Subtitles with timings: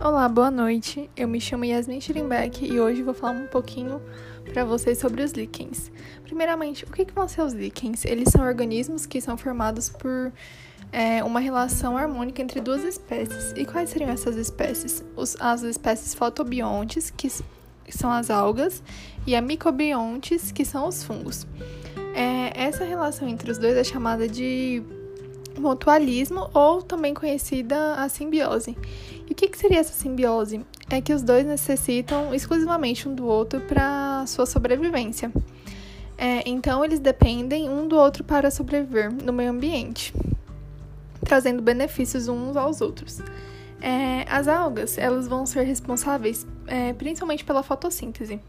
[0.00, 1.10] Olá, boa noite.
[1.16, 4.00] Eu me chamo Yasmin Schirembeck e hoje vou falar um pouquinho
[4.52, 5.90] para vocês sobre os líquens.
[6.22, 8.04] Primeiramente, o que, que vão ser os líquens?
[8.04, 10.32] Eles são organismos que são formados por
[10.92, 13.52] é, uma relação harmônica entre duas espécies.
[13.56, 15.04] E quais seriam essas espécies?
[15.16, 17.28] Os, as espécies fotobiontes, que
[17.90, 18.84] são as algas,
[19.26, 21.44] e a micobiontes, que são os fungos.
[22.14, 24.80] É, essa relação entre os dois é chamada de
[25.58, 28.76] mutualismo ou também conhecida a simbiose.
[29.28, 30.64] E o que, que seria essa simbiose?
[30.88, 35.30] É que os dois necessitam exclusivamente um do outro para sua sobrevivência.
[36.16, 40.12] É, então, eles dependem um do outro para sobreviver no meio ambiente,
[41.24, 43.20] trazendo benefícios uns aos outros.
[43.80, 48.40] É, as algas, elas vão ser responsáveis é, principalmente pela fotossíntese.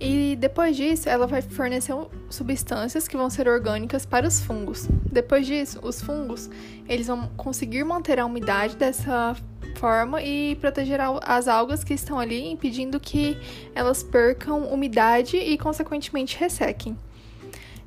[0.00, 1.94] E depois disso, ela vai fornecer
[2.30, 4.88] substâncias que vão ser orgânicas para os fungos.
[5.12, 6.48] Depois disso, os fungos,
[6.88, 9.36] eles vão conseguir manter a umidade dessa
[9.76, 13.36] forma e proteger as algas que estão ali, impedindo que
[13.74, 16.96] elas percam umidade e consequentemente ressequem.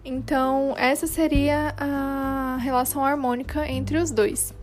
[0.06, 4.54] Então, essa seria a relação harmônica entre os dois.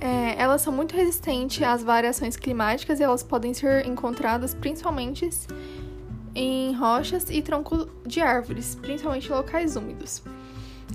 [0.00, 5.28] É, elas são muito resistentes às variações climáticas e elas podem ser encontradas principalmente
[6.34, 10.22] em rochas e troncos de árvores, principalmente locais úmidos.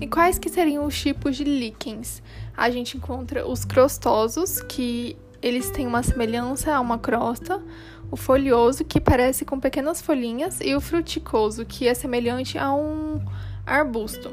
[0.00, 2.22] E quais que seriam os tipos de líquens?
[2.56, 7.62] A gente encontra os crostosos, que eles têm uma semelhança a uma crosta,
[8.10, 13.20] o folioso, que parece com pequenas folhinhas, e o fruticoso, que é semelhante a um
[13.66, 14.30] arbusto.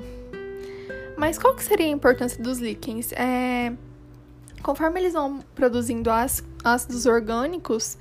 [1.17, 3.11] Mas qual que seria a importância dos líquens?
[3.11, 3.73] É...
[4.63, 6.09] Conforme eles vão produzindo
[6.63, 7.97] ácidos orgânicos,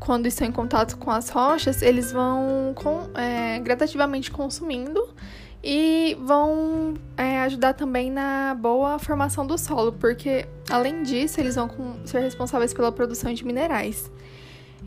[0.00, 5.14] quando estão em contato com as rochas, eles vão com, é, gradativamente consumindo
[5.62, 11.68] e vão é, ajudar também na boa formação do solo, porque além disso, eles vão
[11.68, 14.10] com, ser responsáveis pela produção de minerais.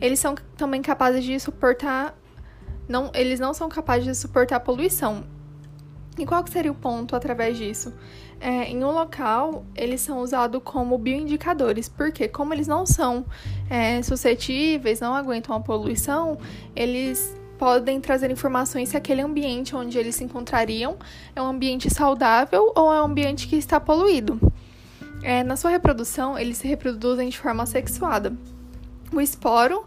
[0.00, 2.18] Eles são também capazes de suportar.
[2.88, 5.24] Não, eles não são capazes de suportar poluição.
[6.18, 7.92] E qual que seria o ponto através disso?
[8.40, 13.24] É, em um local, eles são usados como bioindicadores, porque como eles não são
[13.68, 16.38] é, suscetíveis, não aguentam a poluição,
[16.76, 20.96] eles podem trazer informações se aquele ambiente onde eles se encontrariam
[21.34, 24.38] é um ambiente saudável ou é um ambiente que está poluído.
[25.22, 28.36] É, na sua reprodução, eles se reproduzem de forma sexuada.
[29.12, 29.86] O esporo,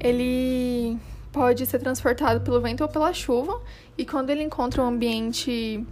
[0.00, 0.96] ele
[1.32, 3.60] pode ser transportado pelo vento ou pela chuva,
[3.96, 5.84] e quando ele encontra um ambiente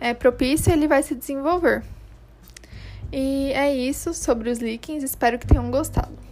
[0.00, 1.82] é, propício, ele vai se desenvolver.
[3.12, 6.31] E é isso sobre os líquens, espero que tenham gostado.